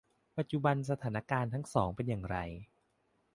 [0.37, 2.37] ปัจจุบันสถานการณ์ทั้งสองอย่างเป็นอย่างไร?